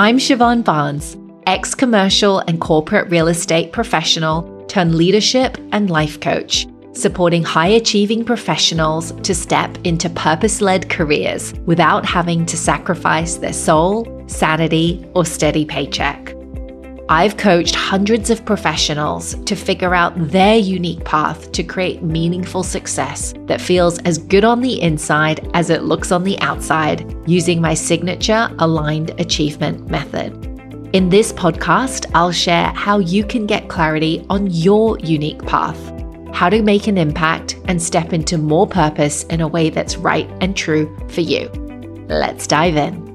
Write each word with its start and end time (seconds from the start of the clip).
I'm 0.00 0.16
Siobhan 0.16 0.64
Barnes, 0.64 1.18
ex 1.44 1.74
commercial 1.74 2.38
and 2.38 2.58
corporate 2.58 3.10
real 3.10 3.28
estate 3.28 3.70
professional 3.70 4.64
turned 4.64 4.94
leadership 4.94 5.58
and 5.72 5.90
life 5.90 6.18
coach, 6.20 6.66
supporting 6.94 7.42
high 7.42 7.66
achieving 7.66 8.24
professionals 8.24 9.12
to 9.24 9.34
step 9.34 9.76
into 9.84 10.08
purpose 10.08 10.62
led 10.62 10.88
careers 10.88 11.52
without 11.66 12.06
having 12.06 12.46
to 12.46 12.56
sacrifice 12.56 13.36
their 13.36 13.52
soul, 13.52 14.24
sanity, 14.26 15.06
or 15.14 15.26
steady 15.26 15.66
paycheck. 15.66 16.19
I've 17.12 17.36
coached 17.36 17.74
hundreds 17.74 18.30
of 18.30 18.44
professionals 18.44 19.34
to 19.46 19.56
figure 19.56 19.96
out 19.96 20.12
their 20.30 20.56
unique 20.56 21.04
path 21.04 21.50
to 21.50 21.64
create 21.64 22.04
meaningful 22.04 22.62
success 22.62 23.34
that 23.46 23.60
feels 23.60 23.98
as 24.02 24.16
good 24.16 24.44
on 24.44 24.60
the 24.60 24.80
inside 24.80 25.50
as 25.52 25.70
it 25.70 25.82
looks 25.82 26.12
on 26.12 26.22
the 26.22 26.38
outside 26.38 27.12
using 27.28 27.60
my 27.60 27.74
signature 27.74 28.48
aligned 28.60 29.10
achievement 29.18 29.90
method. 29.90 30.32
In 30.92 31.08
this 31.08 31.32
podcast, 31.32 32.08
I'll 32.14 32.30
share 32.30 32.68
how 32.76 33.00
you 33.00 33.24
can 33.24 33.44
get 33.44 33.68
clarity 33.68 34.24
on 34.30 34.46
your 34.46 34.96
unique 35.00 35.44
path, 35.44 35.80
how 36.32 36.48
to 36.48 36.62
make 36.62 36.86
an 36.86 36.96
impact 36.96 37.58
and 37.64 37.82
step 37.82 38.12
into 38.12 38.38
more 38.38 38.68
purpose 38.68 39.24
in 39.24 39.40
a 39.40 39.48
way 39.48 39.68
that's 39.68 39.96
right 39.96 40.30
and 40.40 40.56
true 40.56 40.96
for 41.08 41.22
you. 41.22 41.48
Let's 42.08 42.46
dive 42.46 42.76
in. 42.76 43.09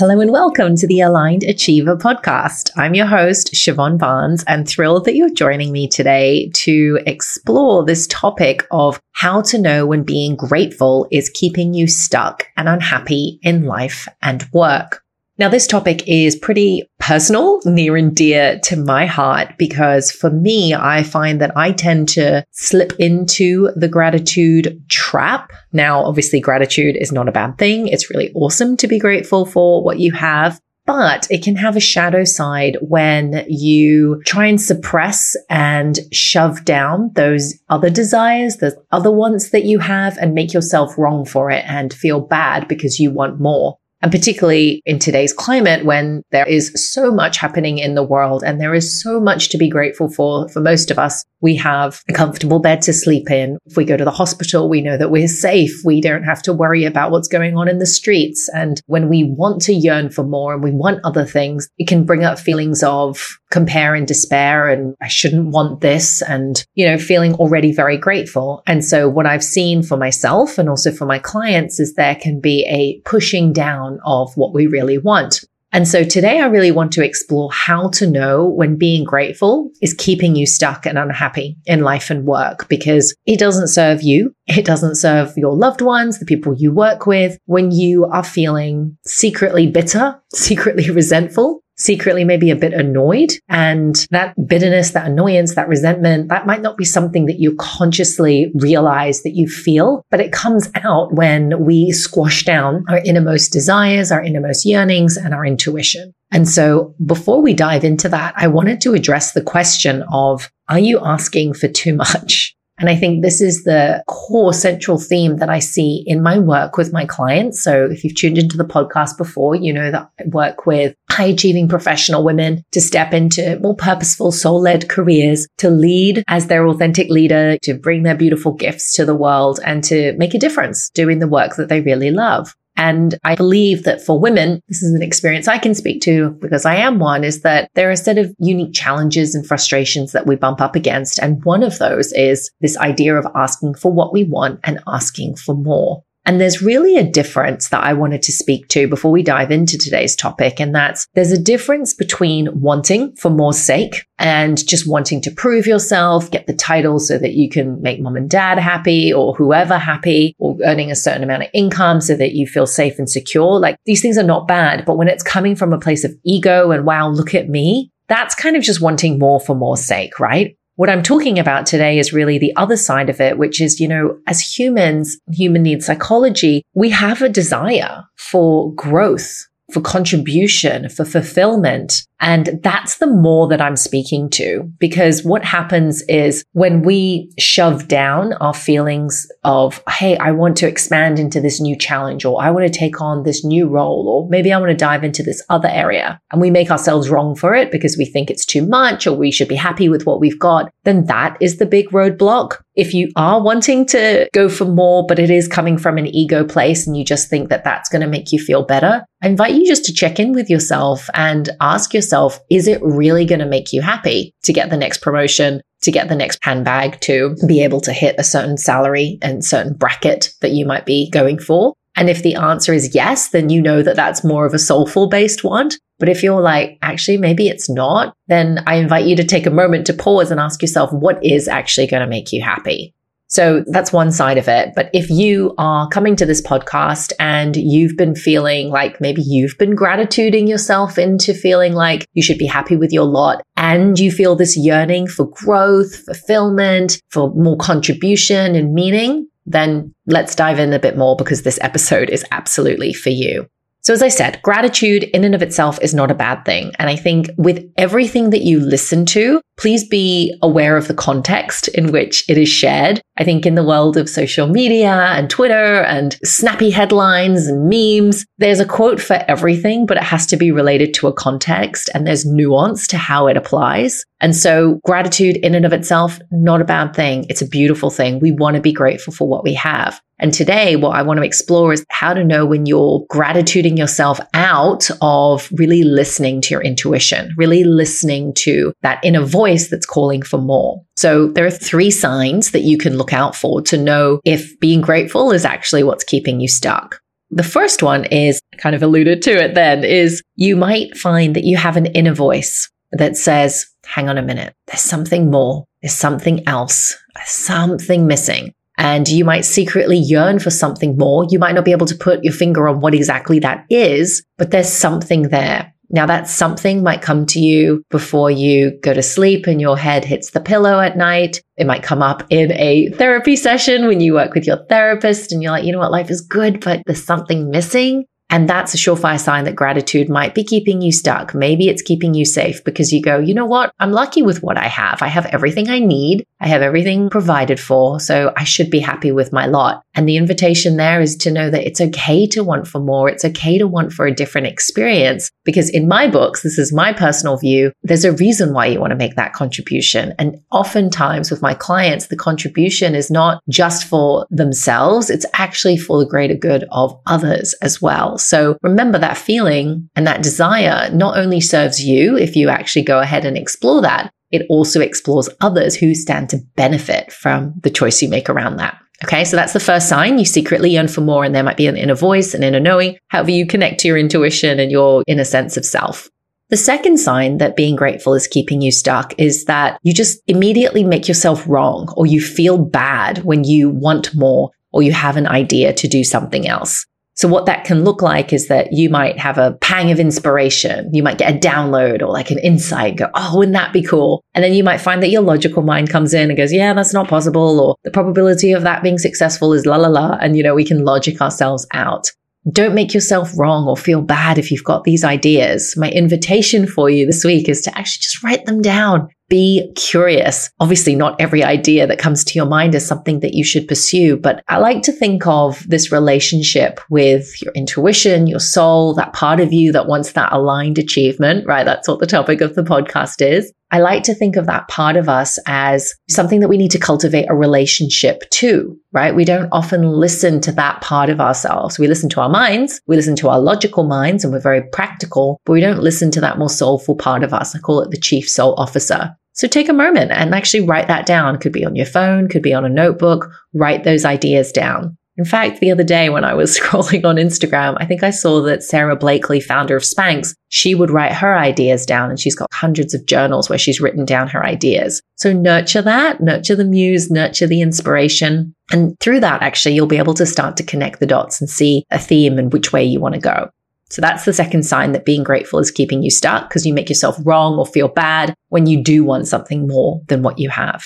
Hello 0.00 0.18
and 0.18 0.30
welcome 0.30 0.76
to 0.76 0.86
the 0.86 1.02
Aligned 1.02 1.42
Achiever 1.42 1.94
podcast. 1.94 2.70
I'm 2.74 2.94
your 2.94 3.04
host, 3.04 3.52
Siobhan 3.52 3.98
Barnes, 3.98 4.42
and 4.48 4.66
thrilled 4.66 5.04
that 5.04 5.14
you're 5.14 5.28
joining 5.28 5.72
me 5.72 5.86
today 5.88 6.48
to 6.54 6.98
explore 7.04 7.84
this 7.84 8.06
topic 8.06 8.66
of 8.70 8.98
how 9.12 9.42
to 9.42 9.58
know 9.58 9.84
when 9.84 10.02
being 10.02 10.36
grateful 10.36 11.06
is 11.10 11.28
keeping 11.28 11.74
you 11.74 11.86
stuck 11.86 12.46
and 12.56 12.66
unhappy 12.66 13.40
in 13.42 13.66
life 13.66 14.08
and 14.22 14.48
work. 14.54 15.04
Now, 15.40 15.48
this 15.48 15.66
topic 15.66 16.06
is 16.06 16.36
pretty 16.36 16.82
personal, 16.98 17.60
near 17.64 17.96
and 17.96 18.14
dear 18.14 18.60
to 18.64 18.76
my 18.76 19.06
heart, 19.06 19.54
because 19.56 20.12
for 20.12 20.28
me, 20.28 20.74
I 20.74 21.02
find 21.02 21.40
that 21.40 21.56
I 21.56 21.72
tend 21.72 22.10
to 22.10 22.44
slip 22.50 22.92
into 22.98 23.70
the 23.74 23.88
gratitude 23.88 24.84
trap. 24.90 25.50
Now, 25.72 26.04
obviously, 26.04 26.40
gratitude 26.40 26.94
is 26.94 27.10
not 27.10 27.26
a 27.26 27.32
bad 27.32 27.56
thing. 27.56 27.88
It's 27.88 28.10
really 28.10 28.30
awesome 28.34 28.76
to 28.76 28.86
be 28.86 28.98
grateful 28.98 29.46
for 29.46 29.82
what 29.82 29.98
you 29.98 30.12
have. 30.12 30.60
But 30.84 31.26
it 31.30 31.42
can 31.42 31.56
have 31.56 31.74
a 31.74 31.80
shadow 31.80 32.24
side 32.24 32.76
when 32.82 33.46
you 33.48 34.20
try 34.26 34.44
and 34.44 34.60
suppress 34.60 35.36
and 35.48 35.98
shove 36.12 36.66
down 36.66 37.12
those 37.14 37.54
other 37.70 37.88
desires, 37.88 38.58
those 38.58 38.74
other 38.92 39.10
wants 39.10 39.50
that 39.50 39.64
you 39.64 39.78
have 39.78 40.18
and 40.18 40.34
make 40.34 40.52
yourself 40.52 40.98
wrong 40.98 41.24
for 41.24 41.50
it 41.50 41.64
and 41.66 41.94
feel 41.94 42.20
bad 42.20 42.68
because 42.68 43.00
you 43.00 43.10
want 43.10 43.40
more. 43.40 43.78
And 44.02 44.10
particularly 44.10 44.82
in 44.86 44.98
today's 44.98 45.32
climate 45.32 45.84
when 45.84 46.22
there 46.30 46.48
is 46.48 46.72
so 46.74 47.10
much 47.10 47.36
happening 47.36 47.78
in 47.78 47.94
the 47.94 48.02
world 48.02 48.42
and 48.42 48.60
there 48.60 48.74
is 48.74 49.02
so 49.02 49.20
much 49.20 49.50
to 49.50 49.58
be 49.58 49.68
grateful 49.68 50.08
for, 50.08 50.48
for 50.48 50.60
most 50.60 50.90
of 50.90 50.98
us, 50.98 51.24
we 51.42 51.56
have 51.56 52.02
a 52.08 52.12
comfortable 52.12 52.60
bed 52.60 52.82
to 52.82 52.92
sleep 52.92 53.30
in. 53.30 53.58
If 53.66 53.76
we 53.76 53.84
go 53.84 53.96
to 53.96 54.04
the 54.04 54.10
hospital, 54.10 54.68
we 54.68 54.80
know 54.80 54.96
that 54.96 55.10
we're 55.10 55.28
safe. 55.28 55.82
We 55.84 56.00
don't 56.00 56.24
have 56.24 56.42
to 56.42 56.52
worry 56.52 56.84
about 56.84 57.10
what's 57.10 57.28
going 57.28 57.56
on 57.56 57.68
in 57.68 57.78
the 57.78 57.86
streets. 57.86 58.48
And 58.54 58.80
when 58.86 59.08
we 59.08 59.24
want 59.24 59.62
to 59.62 59.74
yearn 59.74 60.10
for 60.10 60.24
more 60.24 60.54
and 60.54 60.62
we 60.62 60.70
want 60.70 61.00
other 61.04 61.24
things, 61.24 61.68
it 61.78 61.88
can 61.88 62.04
bring 62.04 62.24
up 62.24 62.38
feelings 62.38 62.82
of 62.82 63.39
compare 63.50 63.94
and 63.94 64.06
despair 64.06 64.68
and 64.68 64.94
I 65.02 65.08
shouldn't 65.08 65.48
want 65.48 65.80
this 65.80 66.22
and, 66.22 66.64
you 66.74 66.86
know, 66.86 66.98
feeling 66.98 67.34
already 67.34 67.72
very 67.72 67.96
grateful. 67.96 68.62
And 68.66 68.84
so 68.84 69.08
what 69.08 69.26
I've 69.26 69.44
seen 69.44 69.82
for 69.82 69.96
myself 69.96 70.56
and 70.56 70.68
also 70.68 70.92
for 70.92 71.04
my 71.04 71.18
clients 71.18 71.80
is 71.80 71.94
there 71.94 72.14
can 72.14 72.40
be 72.40 72.64
a 72.66 73.00
pushing 73.08 73.52
down 73.52 73.98
of 74.04 74.36
what 74.36 74.54
we 74.54 74.66
really 74.66 74.98
want. 74.98 75.44
And 75.72 75.86
so 75.86 76.02
today 76.02 76.40
I 76.40 76.46
really 76.46 76.72
want 76.72 76.92
to 76.92 77.04
explore 77.04 77.48
how 77.52 77.90
to 77.90 78.10
know 78.10 78.44
when 78.44 78.76
being 78.76 79.04
grateful 79.04 79.70
is 79.80 79.94
keeping 79.94 80.34
you 80.34 80.44
stuck 80.44 80.84
and 80.84 80.98
unhappy 80.98 81.56
in 81.64 81.82
life 81.82 82.10
and 82.10 82.26
work 82.26 82.68
because 82.68 83.14
it 83.26 83.38
doesn't 83.38 83.68
serve 83.68 84.02
you. 84.02 84.34
It 84.48 84.64
doesn't 84.64 84.96
serve 84.96 85.36
your 85.36 85.54
loved 85.54 85.80
ones, 85.80 86.18
the 86.18 86.26
people 86.26 86.54
you 86.56 86.72
work 86.72 87.06
with 87.06 87.38
when 87.46 87.70
you 87.70 88.04
are 88.06 88.24
feeling 88.24 88.98
secretly 89.06 89.68
bitter, 89.68 90.20
secretly 90.34 90.90
resentful, 90.90 91.62
secretly 91.80 92.24
maybe 92.24 92.50
a 92.50 92.56
bit 92.56 92.72
annoyed. 92.72 93.32
And 93.48 94.06
that 94.10 94.34
bitterness, 94.46 94.90
that 94.90 95.06
annoyance, 95.06 95.54
that 95.54 95.68
resentment, 95.68 96.28
that 96.28 96.46
might 96.46 96.62
not 96.62 96.76
be 96.76 96.84
something 96.84 97.26
that 97.26 97.40
you 97.40 97.56
consciously 97.56 98.52
realize 98.54 99.22
that 99.22 99.34
you 99.34 99.48
feel, 99.48 100.04
but 100.10 100.20
it 100.20 100.30
comes 100.30 100.70
out 100.84 101.14
when 101.14 101.64
we 101.64 101.90
squash 101.90 102.44
down 102.44 102.84
our 102.88 102.98
innermost 102.98 103.52
desires, 103.52 104.12
our 104.12 104.22
innermost 104.22 104.64
yearnings, 104.64 105.16
and 105.16 105.34
our 105.34 105.44
intuition. 105.44 106.14
And 106.30 106.48
so 106.48 106.94
before 107.04 107.42
we 107.42 107.54
dive 107.54 107.82
into 107.82 108.08
that, 108.10 108.34
I 108.36 108.46
wanted 108.46 108.80
to 108.82 108.94
address 108.94 109.32
the 109.32 109.42
question 109.42 110.04
of, 110.12 110.50
are 110.68 110.78
you 110.78 111.00
asking 111.02 111.54
for 111.54 111.66
too 111.66 111.94
much? 111.94 112.54
And 112.78 112.88
I 112.88 112.96
think 112.96 113.22
this 113.22 113.42
is 113.42 113.64
the 113.64 114.02
core 114.08 114.54
central 114.54 114.98
theme 114.98 115.36
that 115.36 115.50
I 115.50 115.58
see 115.58 116.02
in 116.06 116.22
my 116.22 116.38
work 116.38 116.78
with 116.78 116.94
my 116.94 117.04
clients. 117.04 117.62
So 117.62 117.84
if 117.90 118.02
you've 118.02 118.14
tuned 118.14 118.38
into 118.38 118.56
the 118.56 118.64
podcast 118.64 119.18
before, 119.18 119.54
you 119.54 119.70
know 119.70 119.90
that 119.90 120.10
I 120.18 120.22
work 120.28 120.64
with 120.64 120.94
high 121.20 121.26
achieving 121.26 121.68
professional 121.68 122.24
women 122.24 122.64
to 122.72 122.80
step 122.80 123.12
into 123.12 123.58
more 123.60 123.76
purposeful 123.76 124.32
soul 124.32 124.62
led 124.62 124.88
careers, 124.88 125.46
to 125.58 125.68
lead 125.68 126.24
as 126.28 126.46
their 126.46 126.66
authentic 126.66 127.10
leader, 127.10 127.58
to 127.62 127.74
bring 127.74 128.04
their 128.04 128.16
beautiful 128.16 128.52
gifts 128.52 128.94
to 128.94 129.04
the 129.04 129.14
world 129.14 129.60
and 129.64 129.84
to 129.84 130.14
make 130.16 130.32
a 130.32 130.38
difference 130.38 130.88
doing 130.90 131.18
the 131.18 131.28
work 131.28 131.56
that 131.56 131.68
they 131.68 131.82
really 131.82 132.10
love. 132.10 132.56
And 132.76 133.18
I 133.24 133.34
believe 133.34 133.82
that 133.84 134.00
for 134.00 134.18
women, 134.18 134.62
this 134.68 134.82
is 134.82 134.94
an 134.94 135.02
experience 135.02 135.46
I 135.46 135.58
can 135.58 135.74
speak 135.74 136.00
to 136.02 136.30
because 136.40 136.64
I 136.64 136.76
am 136.76 136.98
one, 136.98 137.24
is 137.24 137.42
that 137.42 137.68
there 137.74 137.88
are 137.88 137.92
a 137.92 137.96
set 137.98 138.16
of 138.16 138.34
unique 138.38 138.72
challenges 138.72 139.34
and 139.34 139.46
frustrations 139.46 140.12
that 140.12 140.26
we 140.26 140.36
bump 140.36 140.62
up 140.62 140.74
against. 140.74 141.18
And 141.18 141.44
one 141.44 141.62
of 141.62 141.78
those 141.78 142.12
is 142.14 142.50
this 142.62 142.78
idea 142.78 143.16
of 143.16 143.26
asking 143.34 143.74
for 143.74 143.92
what 143.92 144.14
we 144.14 144.24
want 144.24 144.60
and 144.64 144.80
asking 144.86 145.36
for 145.36 145.54
more. 145.54 146.02
And 146.30 146.40
there's 146.40 146.62
really 146.62 146.96
a 146.96 147.02
difference 147.02 147.70
that 147.70 147.82
I 147.82 147.92
wanted 147.92 148.22
to 148.22 148.30
speak 148.30 148.68
to 148.68 148.86
before 148.86 149.10
we 149.10 149.20
dive 149.20 149.50
into 149.50 149.76
today's 149.76 150.14
topic. 150.14 150.60
And 150.60 150.72
that's 150.72 151.08
there's 151.14 151.32
a 151.32 151.42
difference 151.42 151.92
between 151.92 152.60
wanting 152.60 153.16
for 153.16 153.30
more 153.30 153.52
sake 153.52 154.06
and 154.16 154.64
just 154.64 154.86
wanting 154.86 155.20
to 155.22 155.32
prove 155.32 155.66
yourself, 155.66 156.30
get 156.30 156.46
the 156.46 156.54
title 156.54 157.00
so 157.00 157.18
that 157.18 157.32
you 157.32 157.50
can 157.50 157.82
make 157.82 158.00
mom 158.00 158.14
and 158.14 158.30
dad 158.30 158.60
happy 158.60 159.12
or 159.12 159.34
whoever 159.34 159.76
happy 159.76 160.36
or 160.38 160.56
earning 160.62 160.92
a 160.92 160.94
certain 160.94 161.24
amount 161.24 161.42
of 161.42 161.48
income 161.52 162.00
so 162.00 162.14
that 162.14 162.30
you 162.30 162.46
feel 162.46 162.64
safe 162.64 163.00
and 163.00 163.10
secure. 163.10 163.58
Like 163.58 163.76
these 163.84 164.00
things 164.00 164.16
are 164.16 164.22
not 164.22 164.46
bad. 164.46 164.84
But 164.84 164.98
when 164.98 165.08
it's 165.08 165.24
coming 165.24 165.56
from 165.56 165.72
a 165.72 165.80
place 165.80 166.04
of 166.04 166.14
ego 166.22 166.70
and 166.70 166.86
wow, 166.86 167.08
look 167.08 167.34
at 167.34 167.48
me, 167.48 167.90
that's 168.06 168.36
kind 168.36 168.54
of 168.54 168.62
just 168.62 168.80
wanting 168.80 169.18
more 169.18 169.40
for 169.40 169.56
more 169.56 169.76
sake, 169.76 170.20
right? 170.20 170.56
What 170.80 170.88
I'm 170.88 171.02
talking 171.02 171.38
about 171.38 171.66
today 171.66 171.98
is 171.98 172.14
really 172.14 172.38
the 172.38 172.56
other 172.56 172.78
side 172.78 173.10
of 173.10 173.20
it, 173.20 173.36
which 173.36 173.60
is, 173.60 173.80
you 173.80 173.86
know, 173.86 174.18
as 174.26 174.40
humans, 174.40 175.18
human 175.30 175.62
need 175.62 175.82
psychology, 175.82 176.64
we 176.72 176.88
have 176.88 177.20
a 177.20 177.28
desire 177.28 178.04
for 178.16 178.72
growth, 178.72 179.46
for 179.74 179.82
contribution, 179.82 180.88
for 180.88 181.04
fulfillment. 181.04 182.06
And 182.20 182.60
that's 182.62 182.98
the 182.98 183.06
more 183.06 183.48
that 183.48 183.60
I'm 183.60 183.76
speaking 183.76 184.28
to 184.30 184.70
because 184.78 185.24
what 185.24 185.44
happens 185.44 186.02
is 186.02 186.44
when 186.52 186.82
we 186.82 187.32
shove 187.38 187.88
down 187.88 188.34
our 188.34 188.54
feelings 188.54 189.26
of, 189.44 189.82
Hey, 189.88 190.16
I 190.18 190.32
want 190.32 190.56
to 190.58 190.68
expand 190.68 191.18
into 191.18 191.40
this 191.40 191.60
new 191.60 191.76
challenge 191.76 192.24
or 192.24 192.40
I 192.42 192.50
want 192.50 192.70
to 192.70 192.78
take 192.78 193.00
on 193.00 193.22
this 193.22 193.44
new 193.44 193.66
role 193.66 194.08
or 194.08 194.28
maybe 194.28 194.52
I 194.52 194.58
want 194.58 194.70
to 194.70 194.76
dive 194.76 195.02
into 195.02 195.22
this 195.22 195.42
other 195.48 195.68
area 195.68 196.20
and 196.30 196.40
we 196.40 196.50
make 196.50 196.70
ourselves 196.70 197.08
wrong 197.08 197.34
for 197.34 197.54
it 197.54 197.72
because 197.72 197.96
we 197.96 198.04
think 198.04 198.30
it's 198.30 198.44
too 198.44 198.66
much 198.66 199.06
or 199.06 199.14
we 199.14 199.30
should 199.30 199.48
be 199.48 199.56
happy 199.56 199.88
with 199.88 200.04
what 200.04 200.20
we've 200.20 200.38
got, 200.38 200.70
then 200.84 201.06
that 201.06 201.36
is 201.40 201.56
the 201.56 201.66
big 201.66 201.88
roadblock. 201.90 202.60
If 202.76 202.94
you 202.94 203.10
are 203.16 203.42
wanting 203.42 203.84
to 203.86 204.28
go 204.32 204.48
for 204.48 204.64
more, 204.64 205.06
but 205.06 205.18
it 205.18 205.30
is 205.30 205.48
coming 205.48 205.76
from 205.76 205.98
an 205.98 206.06
ego 206.06 206.44
place 206.44 206.86
and 206.86 206.96
you 206.96 207.04
just 207.04 207.28
think 207.28 207.48
that 207.48 207.64
that's 207.64 207.88
going 207.88 208.02
to 208.02 208.06
make 208.06 208.32
you 208.32 208.38
feel 208.38 208.62
better, 208.64 209.04
I 209.22 209.28
invite 209.28 209.54
you 209.54 209.66
just 209.66 209.84
to 209.86 209.92
check 209.92 210.18
in 210.18 210.32
with 210.32 210.48
yourself 210.48 211.10
and 211.14 211.50
ask 211.60 211.92
yourself, 211.92 212.09
yourself, 212.10 212.40
is 212.50 212.66
it 212.66 212.82
really 212.82 213.24
going 213.24 213.38
to 213.38 213.46
make 213.46 213.72
you 213.72 213.80
happy 213.80 214.34
to 214.42 214.52
get 214.52 214.70
the 214.70 214.76
next 214.76 215.00
promotion, 215.00 215.60
to 215.82 215.92
get 215.92 216.08
the 216.08 216.16
next 216.16 216.38
handbag, 216.42 217.00
to 217.00 217.36
be 217.46 217.62
able 217.62 217.80
to 217.82 217.92
hit 217.92 218.16
a 218.18 218.24
certain 218.24 218.56
salary 218.56 219.18
and 219.22 219.44
certain 219.44 219.74
bracket 219.74 220.32
that 220.40 220.50
you 220.50 220.66
might 220.66 220.86
be 220.86 221.08
going 221.10 221.38
for? 221.38 221.74
And 221.96 222.08
if 222.08 222.22
the 222.22 222.34
answer 222.34 222.72
is 222.72 222.94
yes, 222.94 223.28
then 223.28 223.48
you 223.48 223.62
know 223.62 223.82
that 223.82 223.96
that's 223.96 224.24
more 224.24 224.46
of 224.46 224.54
a 224.54 224.58
soulful 224.58 225.08
based 225.08 225.44
want. 225.44 225.76
But 225.98 226.08
if 226.08 226.22
you're 226.22 226.40
like, 226.40 226.78
actually, 226.82 227.18
maybe 227.18 227.48
it's 227.48 227.68
not, 227.68 228.14
then 228.28 228.62
I 228.66 228.76
invite 228.76 229.06
you 229.06 229.16
to 229.16 229.24
take 229.24 229.46
a 229.46 229.50
moment 229.50 229.86
to 229.86 229.92
pause 229.92 230.30
and 230.30 230.40
ask 230.40 230.62
yourself, 230.62 230.92
what 230.92 231.22
is 231.24 231.46
actually 231.46 231.86
going 231.86 232.02
to 232.02 232.08
make 232.08 232.32
you 232.32 232.42
happy? 232.42 232.94
So 233.30 233.64
that's 233.68 233.92
one 233.92 234.10
side 234.10 234.38
of 234.38 234.48
it. 234.48 234.72
But 234.74 234.90
if 234.92 235.08
you 235.08 235.54
are 235.56 235.88
coming 235.88 236.16
to 236.16 236.26
this 236.26 236.42
podcast 236.42 237.12
and 237.20 237.54
you've 237.56 237.96
been 237.96 238.16
feeling 238.16 238.70
like 238.70 239.00
maybe 239.00 239.22
you've 239.22 239.56
been 239.56 239.76
gratituding 239.76 240.48
yourself 240.48 240.98
into 240.98 241.32
feeling 241.32 241.72
like 241.72 242.06
you 242.12 242.22
should 242.22 242.38
be 242.38 242.46
happy 242.46 242.76
with 242.76 242.92
your 242.92 243.04
lot 243.04 243.40
and 243.56 243.98
you 244.00 244.10
feel 244.10 244.34
this 244.34 244.56
yearning 244.56 245.06
for 245.06 245.30
growth, 245.30 245.94
fulfillment, 246.06 247.00
for 247.10 247.32
more 247.34 247.56
contribution 247.56 248.56
and 248.56 248.74
meaning, 248.74 249.28
then 249.46 249.94
let's 250.06 250.34
dive 250.34 250.58
in 250.58 250.72
a 250.72 250.80
bit 250.80 250.98
more 250.98 251.14
because 251.14 251.42
this 251.42 251.58
episode 251.62 252.10
is 252.10 252.24
absolutely 252.32 252.92
for 252.92 253.10
you. 253.10 253.46
So, 253.82 253.94
as 253.94 254.02
I 254.02 254.08
said, 254.08 254.40
gratitude 254.42 255.04
in 255.04 255.24
and 255.24 255.34
of 255.34 255.42
itself 255.42 255.78
is 255.80 255.94
not 255.94 256.10
a 256.10 256.14
bad 256.14 256.44
thing. 256.44 256.72
And 256.78 256.90
I 256.90 256.96
think 256.96 257.30
with 257.38 257.64
everything 257.78 258.30
that 258.30 258.42
you 258.42 258.60
listen 258.60 259.06
to, 259.06 259.40
please 259.56 259.86
be 259.86 260.34
aware 260.42 260.76
of 260.76 260.88
the 260.88 260.94
context 260.94 261.68
in 261.68 261.92
which 261.92 262.28
it 262.28 262.38
is 262.38 262.48
shared. 262.48 263.00
I 263.18 263.24
think 263.24 263.44
in 263.44 263.54
the 263.54 263.64
world 263.64 263.96
of 263.96 264.08
social 264.08 264.46
media 264.46 264.90
and 264.90 265.28
Twitter 265.28 265.82
and 265.82 266.16
snappy 266.24 266.70
headlines 266.70 267.46
and 267.46 267.68
memes, 267.68 268.24
there's 268.38 268.60
a 268.60 268.66
quote 268.66 269.00
for 269.00 269.22
everything, 269.28 269.86
but 269.86 269.98
it 269.98 270.02
has 270.02 270.26
to 270.26 270.36
be 270.36 270.50
related 270.50 270.94
to 270.94 271.08
a 271.08 271.12
context 271.12 271.90
and 271.94 272.06
there's 272.06 272.24
nuance 272.24 272.86
to 272.88 272.96
how 272.96 273.26
it 273.26 273.36
applies. 273.36 274.04
And 274.20 274.36
so 274.36 274.80
gratitude 274.84 275.36
in 275.38 275.54
and 275.54 275.64
of 275.64 275.72
itself, 275.72 276.18
not 276.30 276.60
a 276.60 276.64
bad 276.64 276.94
thing. 276.94 277.26
It's 277.28 277.42
a 277.42 277.48
beautiful 277.48 277.90
thing. 277.90 278.20
We 278.20 278.32
want 278.32 278.56
to 278.56 278.62
be 278.62 278.72
grateful 278.72 279.12
for 279.12 279.28
what 279.28 279.44
we 279.44 279.54
have. 279.54 280.00
And 280.20 280.34
today, 280.34 280.76
what 280.76 280.94
I 280.94 281.02
want 281.02 281.16
to 281.16 281.24
explore 281.24 281.72
is 281.72 281.84
how 281.88 282.12
to 282.12 282.22
know 282.22 282.44
when 282.44 282.66
you're 282.66 283.04
gratituding 283.08 283.78
yourself 283.78 284.20
out 284.34 284.88
of 285.00 285.48
really 285.52 285.82
listening 285.82 286.42
to 286.42 286.50
your 286.50 286.60
intuition, 286.60 287.32
really 287.38 287.64
listening 287.64 288.34
to 288.34 288.74
that 288.82 289.02
inner 289.02 289.24
voice 289.24 289.68
that's 289.68 289.86
calling 289.86 290.20
for 290.20 290.38
more. 290.38 290.82
So 290.96 291.28
there 291.28 291.46
are 291.46 291.50
three 291.50 291.90
signs 291.90 292.50
that 292.50 292.62
you 292.62 292.76
can 292.76 292.98
look 292.98 293.14
out 293.14 293.34
for 293.34 293.62
to 293.62 293.78
know 293.78 294.20
if 294.26 294.60
being 294.60 294.82
grateful 294.82 295.32
is 295.32 295.46
actually 295.46 295.82
what's 295.84 296.04
keeping 296.04 296.38
you 296.38 296.48
stuck. 296.48 297.00
The 297.30 297.42
first 297.42 297.82
one 297.82 298.04
is 298.04 298.42
kind 298.58 298.74
of 298.74 298.82
alluded 298.82 299.22
to 299.22 299.30
it 299.30 299.54
then 299.54 299.84
is 299.84 300.22
you 300.36 300.54
might 300.54 300.96
find 300.96 301.34
that 301.34 301.44
you 301.44 301.56
have 301.56 301.78
an 301.78 301.86
inner 301.86 302.12
voice 302.12 302.68
that 302.92 303.16
says, 303.16 303.64
hang 303.86 304.10
on 304.10 304.18
a 304.18 304.22
minute, 304.22 304.52
there's 304.66 304.82
something 304.82 305.30
more. 305.30 305.64
There's 305.80 305.94
something 305.94 306.46
else. 306.46 306.94
Something 307.24 308.06
missing 308.06 308.52
and 308.80 309.06
you 309.08 309.26
might 309.26 309.44
secretly 309.44 309.98
yearn 309.98 310.38
for 310.38 310.48
something 310.48 310.96
more. 310.96 311.26
You 311.28 311.38
might 311.38 311.54
not 311.54 311.66
be 311.66 311.72
able 311.72 311.86
to 311.86 311.94
put 311.94 312.24
your 312.24 312.32
finger 312.32 312.66
on 312.66 312.80
what 312.80 312.94
exactly 312.94 313.38
that 313.40 313.66
is, 313.68 314.24
but 314.38 314.50
there's 314.50 314.72
something 314.72 315.28
there. 315.28 315.72
Now 315.90 316.06
that 316.06 316.28
something 316.28 316.82
might 316.82 317.02
come 317.02 317.26
to 317.26 317.40
you 317.40 317.84
before 317.90 318.30
you 318.30 318.78
go 318.82 318.94
to 318.94 319.02
sleep 319.02 319.46
and 319.46 319.60
your 319.60 319.76
head 319.76 320.06
hits 320.06 320.30
the 320.30 320.40
pillow 320.40 320.80
at 320.80 320.96
night. 320.96 321.42
It 321.58 321.66
might 321.66 321.82
come 321.82 322.00
up 322.00 322.24
in 322.30 322.52
a 322.52 322.88
therapy 322.92 323.36
session 323.36 323.86
when 323.86 324.00
you 324.00 324.14
work 324.14 324.32
with 324.32 324.46
your 324.46 324.64
therapist 324.70 325.30
and 325.30 325.42
you're 325.42 325.52
like, 325.52 325.64
you 325.64 325.72
know 325.72 325.80
what, 325.80 325.90
life 325.90 326.10
is 326.10 326.22
good, 326.22 326.60
but 326.64 326.82
there's 326.86 327.04
something 327.04 327.50
missing. 327.50 328.06
And 328.30 328.48
that's 328.48 328.72
a 328.72 328.78
surefire 328.78 329.20
sign 329.20 329.44
that 329.44 329.56
gratitude 329.56 330.08
might 330.08 330.34
be 330.34 330.44
keeping 330.44 330.80
you 330.80 330.92
stuck. 330.92 331.34
Maybe 331.34 331.68
it's 331.68 331.82
keeping 331.82 332.14
you 332.14 332.24
safe 332.24 332.64
because 332.64 332.92
you 332.92 333.02
go, 333.02 333.18
you 333.18 333.34
know 333.34 333.44
what? 333.44 333.74
I'm 333.80 333.90
lucky 333.90 334.22
with 334.22 334.42
what 334.42 334.56
I 334.56 334.68
have. 334.68 335.02
I 335.02 335.08
have 335.08 335.26
everything 335.26 335.68
I 335.68 335.80
need. 335.80 336.24
I 336.40 336.48
have 336.48 336.62
everything 336.62 337.10
provided 337.10 337.60
for. 337.60 338.00
So 338.00 338.32
I 338.36 338.44
should 338.44 338.70
be 338.70 338.80
happy 338.80 339.12
with 339.12 339.32
my 339.32 339.46
lot. 339.46 339.82
And 339.94 340.08
the 340.08 340.16
invitation 340.16 340.76
there 340.76 341.00
is 341.00 341.16
to 341.16 341.30
know 341.30 341.50
that 341.50 341.66
it's 341.66 341.80
okay 341.80 342.26
to 342.28 342.42
want 342.42 342.66
for 342.66 342.80
more. 342.80 343.08
It's 343.08 343.24
okay 343.24 343.58
to 343.58 343.66
want 343.66 343.92
for 343.92 344.06
a 344.06 344.14
different 344.14 344.46
experience. 344.46 345.30
Because 345.44 345.68
in 345.68 345.88
my 345.88 346.08
books, 346.08 346.42
this 346.42 346.58
is 346.58 346.72
my 346.72 346.92
personal 346.92 347.36
view, 347.36 347.72
there's 347.82 348.04
a 348.04 348.12
reason 348.12 348.54
why 348.54 348.66
you 348.66 348.80
want 348.80 348.92
to 348.92 348.96
make 348.96 349.16
that 349.16 349.32
contribution. 349.32 350.14
And 350.18 350.40
oftentimes 350.50 351.30
with 351.30 351.42
my 351.42 351.54
clients, 351.54 352.06
the 352.06 352.16
contribution 352.16 352.94
is 352.94 353.10
not 353.10 353.42
just 353.48 353.86
for 353.86 354.26
themselves. 354.30 355.10
It's 355.10 355.26
actually 355.34 355.76
for 355.76 355.98
the 355.98 356.08
greater 356.08 356.34
good 356.34 356.64
of 356.70 356.98
others 357.06 357.54
as 357.62 357.82
well. 357.82 358.16
So 358.16 358.56
remember 358.62 358.98
that 358.98 359.18
feeling 359.18 359.88
and 359.96 360.06
that 360.06 360.22
desire 360.22 360.90
not 360.92 361.18
only 361.18 361.40
serves 361.40 361.82
you 361.82 362.16
if 362.16 362.36
you 362.36 362.48
actually 362.48 362.82
go 362.82 363.00
ahead 363.00 363.24
and 363.24 363.36
explore 363.36 363.82
that, 363.82 364.10
it 364.30 364.46
also 364.48 364.80
explores 364.80 365.28
others 365.40 365.74
who 365.74 365.94
stand 365.94 366.30
to 366.30 366.38
benefit 366.56 367.12
from 367.12 367.54
the 367.62 367.70
choice 367.70 368.00
you 368.02 368.08
make 368.08 368.28
around 368.28 368.56
that. 368.56 368.78
Okay, 369.02 369.24
so 369.24 369.36
that's 369.36 369.54
the 369.54 369.60
first 369.60 369.88
sign. 369.88 370.18
You 370.18 370.26
secretly 370.26 370.70
yearn 370.70 370.88
for 370.88 371.00
more, 371.00 371.24
and 371.24 371.34
there 371.34 371.42
might 371.42 371.56
be 371.56 371.66
an 371.66 371.76
inner 371.76 371.94
voice, 371.94 372.34
an 372.34 372.42
inner 372.42 372.60
knowing, 372.60 372.98
however 373.08 373.30
you 373.30 373.46
connect 373.46 373.80
to 373.80 373.88
your 373.88 373.96
intuition 373.96 374.60
and 374.60 374.70
your 374.70 375.02
inner 375.06 375.24
sense 375.24 375.56
of 375.56 375.64
self. 375.64 376.10
The 376.50 376.56
second 376.56 376.98
sign 376.98 377.38
that 377.38 377.56
being 377.56 377.76
grateful 377.76 378.14
is 378.14 378.26
keeping 378.26 378.60
you 378.60 378.72
stuck 378.72 379.14
is 379.18 379.44
that 379.44 379.78
you 379.84 379.94
just 379.94 380.20
immediately 380.26 380.82
make 380.82 381.06
yourself 381.06 381.44
wrong 381.46 381.92
or 381.96 382.06
you 382.06 382.20
feel 382.20 382.58
bad 382.58 383.18
when 383.24 383.44
you 383.44 383.70
want 383.70 384.14
more 384.14 384.50
or 384.72 384.82
you 384.82 384.92
have 384.92 385.16
an 385.16 385.28
idea 385.28 385.72
to 385.72 385.88
do 385.88 386.02
something 386.02 386.48
else. 386.48 386.86
So 387.14 387.28
what 387.28 387.46
that 387.46 387.64
can 387.64 387.84
look 387.84 388.00
like 388.00 388.32
is 388.32 388.48
that 388.48 388.72
you 388.72 388.88
might 388.88 389.18
have 389.18 389.36
a 389.36 389.52
pang 389.60 389.90
of 389.90 390.00
inspiration. 390.00 390.88
You 390.94 391.02
might 391.02 391.18
get 391.18 391.34
a 391.34 391.38
download 391.38 392.00
or 392.00 392.06
like 392.06 392.30
an 392.30 392.38
insight, 392.38 392.96
go, 392.96 393.10
oh, 393.14 393.36
wouldn't 393.36 393.54
that 393.54 393.72
be 393.72 393.82
cool? 393.82 394.24
And 394.34 394.42
then 394.42 394.54
you 394.54 394.64
might 394.64 394.78
find 394.78 395.02
that 395.02 395.10
your 395.10 395.22
logical 395.22 395.62
mind 395.62 395.90
comes 395.90 396.14
in 396.14 396.30
and 396.30 396.36
goes, 396.36 396.52
yeah, 396.52 396.72
that's 396.72 396.94
not 396.94 397.08
possible. 397.08 397.60
Or 397.60 397.76
the 397.84 397.90
probability 397.90 398.52
of 398.52 398.62
that 398.62 398.82
being 398.82 398.98
successful 398.98 399.52
is 399.52 399.66
la 399.66 399.76
la 399.76 399.88
la. 399.88 400.16
And, 400.20 400.36
you 400.36 400.42
know, 400.42 400.54
we 400.54 400.64
can 400.64 400.84
logic 400.84 401.20
ourselves 401.20 401.66
out. 401.74 402.10
Don't 402.50 402.74
make 402.74 402.94
yourself 402.94 403.30
wrong 403.36 403.68
or 403.68 403.76
feel 403.76 404.00
bad 404.00 404.38
if 404.38 404.50
you've 404.50 404.64
got 404.64 404.84
these 404.84 405.04
ideas. 405.04 405.74
My 405.76 405.90
invitation 405.90 406.66
for 406.66 406.88
you 406.88 407.04
this 407.04 407.22
week 407.22 407.50
is 407.50 407.60
to 407.62 407.78
actually 407.78 408.00
just 408.00 408.22
write 408.22 408.46
them 408.46 408.62
down 408.62 409.08
be 409.30 409.72
curious. 409.76 410.50
Obviously, 410.60 410.94
not 410.94 411.18
every 411.18 411.42
idea 411.42 411.86
that 411.86 411.98
comes 411.98 412.22
to 412.24 412.34
your 412.34 412.46
mind 412.46 412.74
is 412.74 412.86
something 412.86 413.20
that 413.20 413.32
you 413.32 413.44
should 413.44 413.66
pursue, 413.66 414.18
but 414.18 414.44
I 414.48 414.58
like 414.58 414.82
to 414.82 414.92
think 414.92 415.26
of 415.26 415.66
this 415.68 415.90
relationship 415.90 416.80
with 416.90 417.40
your 417.40 417.52
intuition, 417.54 418.26
your 418.26 418.40
soul, 418.40 418.92
that 418.94 419.14
part 419.14 419.40
of 419.40 419.52
you 419.52 419.72
that 419.72 419.86
wants 419.86 420.12
that 420.12 420.32
aligned 420.32 420.78
achievement, 420.78 421.46
right? 421.46 421.64
That's 421.64 421.88
what 421.88 422.00
the 422.00 422.06
topic 422.06 422.42
of 422.42 422.54
the 422.54 422.62
podcast 422.62 423.26
is. 423.26 423.50
I 423.72 423.78
like 423.78 424.02
to 424.04 424.14
think 424.14 424.34
of 424.34 424.46
that 424.46 424.66
part 424.66 424.96
of 424.96 425.08
us 425.08 425.38
as 425.46 425.94
something 426.08 426.40
that 426.40 426.48
we 426.48 426.56
need 426.56 426.72
to 426.72 426.78
cultivate 426.78 427.26
a 427.30 427.36
relationship 427.36 428.28
to, 428.30 428.76
right? 428.90 429.14
We 429.14 429.24
don't 429.24 429.48
often 429.52 429.82
listen 429.92 430.40
to 430.40 430.52
that 430.52 430.80
part 430.80 431.08
of 431.08 431.20
ourselves. 431.20 431.78
We 431.78 431.86
listen 431.86 432.08
to 432.10 432.20
our 432.20 432.28
minds, 432.28 432.80
we 432.88 432.96
listen 432.96 433.14
to 433.16 433.28
our 433.28 433.38
logical 433.38 433.84
minds, 433.84 434.24
and 434.24 434.32
we're 434.32 434.40
very 434.40 434.62
practical, 434.72 435.40
but 435.44 435.52
we 435.52 435.60
don't 435.60 435.82
listen 435.82 436.10
to 436.12 436.20
that 436.20 436.36
more 436.36 436.50
soulful 436.50 436.96
part 436.96 437.22
of 437.22 437.32
us. 437.32 437.54
I 437.54 437.60
call 437.60 437.80
it 437.82 437.92
the 437.92 438.00
chief 438.00 438.28
soul 438.28 438.54
officer. 438.58 439.14
So 439.32 439.46
take 439.48 439.68
a 439.68 439.74
moment 439.74 440.10
and 440.10 440.34
actually 440.34 440.66
write 440.66 440.88
that 440.88 441.06
down. 441.06 441.38
Could 441.38 441.52
be 441.52 441.64
on 441.64 441.76
your 441.76 441.86
phone, 441.86 442.28
could 442.28 442.42
be 442.42 442.54
on 442.54 442.64
a 442.64 442.68
notebook. 442.68 443.30
Write 443.54 443.84
those 443.84 444.04
ideas 444.04 444.52
down. 444.52 444.96
In 445.20 445.26
fact, 445.26 445.60
the 445.60 445.70
other 445.70 445.84
day 445.84 446.08
when 446.08 446.24
I 446.24 446.32
was 446.32 446.58
scrolling 446.58 447.04
on 447.04 447.16
Instagram, 447.16 447.76
I 447.78 447.84
think 447.84 448.02
I 448.02 448.08
saw 448.08 448.40
that 448.42 448.62
Sara 448.62 448.96
Blakely, 448.96 449.38
founder 449.38 449.76
of 449.76 449.82
Spanx, 449.82 450.34
she 450.48 450.74
would 450.74 450.90
write 450.90 451.12
her 451.12 451.36
ideas 451.36 451.84
down 451.84 452.08
and 452.08 452.18
she's 452.18 452.34
got 452.34 452.48
hundreds 452.52 452.94
of 452.94 453.04
journals 453.04 453.50
where 453.50 453.58
she's 453.58 453.82
written 453.82 454.06
down 454.06 454.28
her 454.28 454.44
ideas. 454.44 455.02
So 455.16 455.34
nurture 455.34 455.82
that, 455.82 456.22
nurture 456.22 456.56
the 456.56 456.64
muse, 456.64 457.10
nurture 457.10 457.46
the 457.46 457.60
inspiration. 457.60 458.54
And 458.72 458.98
through 459.00 459.20
that, 459.20 459.42
actually, 459.42 459.74
you'll 459.74 459.86
be 459.86 459.98
able 459.98 460.14
to 460.14 460.24
start 460.24 460.56
to 460.56 460.62
connect 460.62 461.00
the 461.00 461.06
dots 461.06 461.38
and 461.40 461.50
see 461.50 461.84
a 461.90 461.98
theme 461.98 462.38
and 462.38 462.50
which 462.50 462.72
way 462.72 462.82
you 462.82 462.98
want 462.98 463.14
to 463.14 463.20
go. 463.20 463.50
So 463.90 464.00
that's 464.00 464.24
the 464.24 464.32
second 464.32 464.62
sign 464.62 464.92
that 464.92 465.04
being 465.04 465.24
grateful 465.24 465.58
is 465.58 465.70
keeping 465.70 466.02
you 466.02 466.10
stuck 466.10 466.48
because 466.48 466.64
you 466.64 466.72
make 466.72 466.88
yourself 466.88 467.16
wrong 467.24 467.58
or 467.58 467.66
feel 467.66 467.88
bad 467.88 468.34
when 468.48 468.66
you 468.66 468.82
do 468.82 469.04
want 469.04 469.26
something 469.26 469.66
more 469.66 470.00
than 470.06 470.22
what 470.22 470.38
you 470.38 470.48
have. 470.48 470.84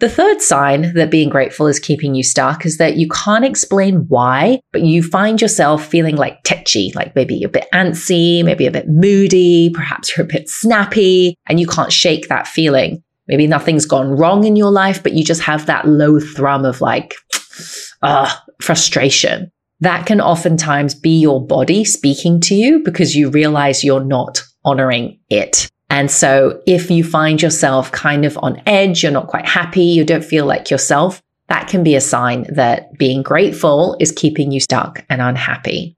The 0.00 0.10
third 0.10 0.42
sign 0.42 0.92
that 0.94 1.10
being 1.10 1.30
grateful 1.30 1.66
is 1.66 1.78
keeping 1.78 2.14
you 2.14 2.22
stuck 2.22 2.66
is 2.66 2.76
that 2.76 2.96
you 2.96 3.08
can't 3.08 3.44
explain 3.44 4.06
why, 4.08 4.60
but 4.72 4.82
you 4.82 5.02
find 5.02 5.40
yourself 5.40 5.86
feeling 5.86 6.16
like 6.16 6.42
tetchy, 6.42 6.92
like 6.94 7.14
maybe 7.14 7.42
a 7.44 7.48
bit 7.48 7.66
antsy, 7.72 8.44
maybe 8.44 8.66
a 8.66 8.72
bit 8.72 8.88
moody, 8.88 9.70
perhaps 9.70 10.14
you're 10.14 10.26
a 10.26 10.28
bit 10.28 10.50
snappy, 10.50 11.36
and 11.46 11.58
you 11.60 11.66
can't 11.66 11.92
shake 11.92 12.28
that 12.28 12.46
feeling. 12.46 13.02
Maybe 13.28 13.46
nothing's 13.46 13.86
gone 13.86 14.10
wrong 14.10 14.44
in 14.44 14.56
your 14.56 14.70
life, 14.70 15.02
but 15.02 15.14
you 15.14 15.24
just 15.24 15.40
have 15.42 15.64
that 15.66 15.88
low 15.88 16.20
thrum 16.20 16.66
of 16.66 16.82
like, 16.82 17.14
uh, 18.02 18.30
frustration 18.60 19.50
that 19.80 20.06
can 20.06 20.20
oftentimes 20.20 20.94
be 20.94 21.18
your 21.18 21.44
body 21.44 21.84
speaking 21.84 22.40
to 22.40 22.54
you 22.54 22.80
because 22.80 23.14
you 23.14 23.30
realize 23.30 23.84
you're 23.84 24.04
not 24.04 24.42
honoring 24.64 25.18
it. 25.28 25.70
And 25.90 26.10
so 26.10 26.62
if 26.66 26.90
you 26.90 27.04
find 27.04 27.40
yourself 27.40 27.92
kind 27.92 28.24
of 28.24 28.38
on 28.38 28.62
edge, 28.66 29.02
you're 29.02 29.12
not 29.12 29.28
quite 29.28 29.46
happy, 29.46 29.84
you 29.84 30.04
don't 30.04 30.24
feel 30.24 30.46
like 30.46 30.70
yourself, 30.70 31.22
that 31.48 31.68
can 31.68 31.84
be 31.84 31.94
a 31.94 32.00
sign 32.00 32.46
that 32.54 32.96
being 32.98 33.22
grateful 33.22 33.96
is 34.00 34.10
keeping 34.10 34.50
you 34.50 34.60
stuck 34.60 35.04
and 35.10 35.20
unhappy. 35.20 35.96